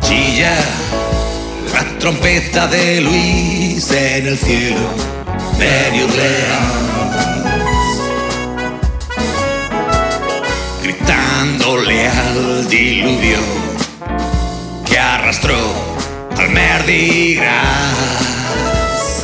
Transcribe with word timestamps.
Chilla 0.00 0.54
la 1.72 1.98
trompeta 1.98 2.66
de 2.68 3.00
Luis 3.00 3.90
en 3.90 4.26
el 4.28 4.38
cielo, 4.38 4.88
medio 5.58 6.06
real. 6.06 6.85
Diluvio 13.06 13.38
que 14.84 14.98
arrastró 14.98 15.56
al 16.36 16.50
Mardi 16.50 17.36
Gras. 17.36 19.22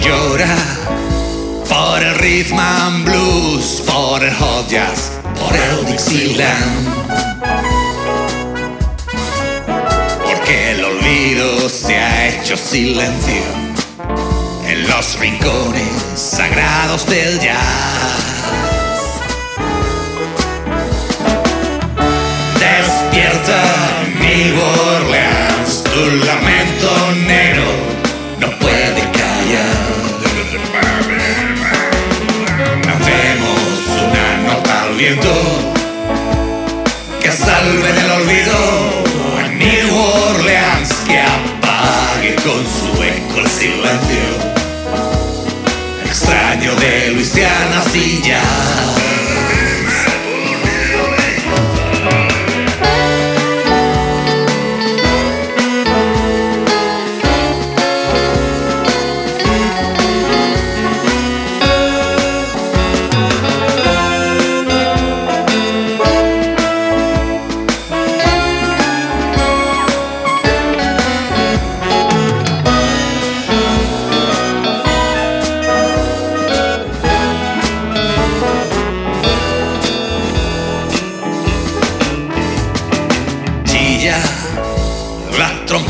Llora 0.00 0.56
por 1.68 2.02
el 2.02 2.14
rhythm 2.18 2.58
and 2.58 3.04
blues, 3.04 3.82
por 3.84 4.22
el 4.22 4.34
hot 4.34 4.68
jazz, 4.68 5.10
por 5.38 5.56
el 5.56 5.86
Dixieland. 5.86 6.88
Porque 10.24 10.72
el 10.72 10.84
olvido 10.84 11.68
se 11.68 11.96
ha 11.96 12.28
hecho 12.28 12.56
silencio 12.56 13.42
en 14.66 14.88
los 14.88 15.18
rincones 15.18 15.88
sagrados 16.14 17.06
del 17.08 17.40
jazz. 17.40 18.71
New 24.52 24.60
Orleans, 24.60 25.82
tu 25.82 26.04
lamento 26.26 26.90
negro 27.26 27.64
no 28.38 28.48
puede 28.58 29.00
callar. 29.18 30.12
Hacemos 32.86 33.60
una 34.04 34.52
nota 34.52 34.82
al 34.82 34.94
viento 34.96 35.71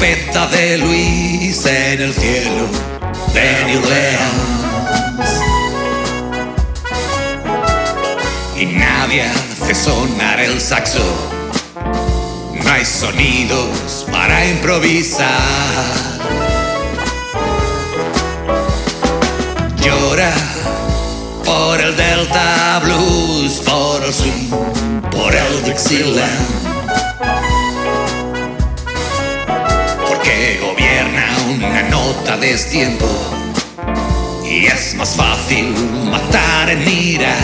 trompeta 0.02 0.46
de 0.48 0.78
Luis 0.78 1.64
en 1.64 2.02
el 2.02 2.12
cielo 2.12 2.66
de 3.32 3.64
New 3.66 3.78
Orleans. 3.78 5.28
Y 8.56 8.66
nadie 8.66 9.22
hace 9.22 9.74
sonar 9.74 10.40
el 10.40 10.60
saxo. 10.60 11.04
No 12.64 12.70
hay 12.70 12.84
sonidos 12.84 14.06
para 14.10 14.44
improvisar. 14.44 15.28
Llora 19.76 20.32
por 21.44 21.80
el 21.80 21.96
Delta 21.96 22.80
Blues, 22.82 23.62
por 23.64 24.02
el 24.04 24.12
swing, 24.12 24.50
por 25.12 25.32
el 25.32 25.64
Dixieland. 25.64 26.71
Y 34.44 34.66
es 34.66 34.96
más 34.96 35.14
fácil 35.14 35.72
matar 36.10 36.70
en 36.70 36.88
ira. 36.88 37.36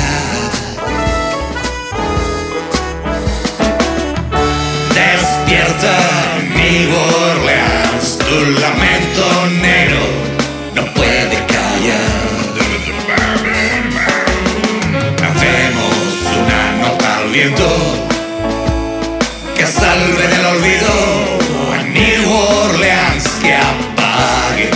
Despierta 4.92 5.97
New 6.53 6.91
Orleans, 7.31 8.19
tu 8.19 8.60
lamento 8.60 9.47
negro 9.62 10.00
no 10.75 10.84
puede 10.94 11.47
callar. 11.47 12.48
Hacemos 15.28 15.97
una 16.42 16.88
nota 16.88 17.19
al 17.19 17.28
viento 17.28 17.69
que 19.56 19.64
salve 19.64 20.26
del 20.26 20.47
olvido 20.47 21.18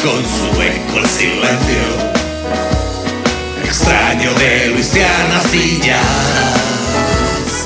con 0.03 0.21
su 0.25 0.61
eco 0.61 0.99
el 0.99 1.07
silencio 1.09 1.85
extraño 3.65 4.35
de 4.35 4.69
Luisiana 4.71 5.41
jazz. 5.81 7.63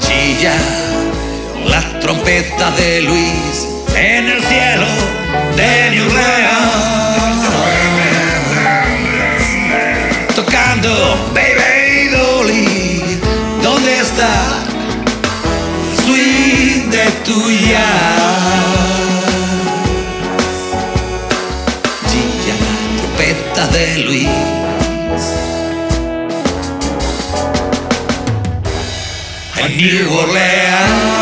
Chilla 0.00 0.56
la 1.64 2.00
trompeta 2.00 2.72
de 2.72 3.02
Luis 3.02 3.68
en 3.94 4.28
el 4.30 4.42
cielo 4.42 4.86
de 5.56 5.90
New 5.92 6.06
Orleans, 6.06 7.44
tocando 10.34 11.30
Baby 11.34 12.08
Dolly, 12.08 13.20
¿dónde 13.62 14.00
está? 14.00 14.62
swing 16.04 16.90
de 16.90 17.04
tu 17.24 17.48
de 23.72 24.04
Luis. 24.04 24.28
En 29.56 29.76
New 29.76 30.12
Orleans. 30.12 31.21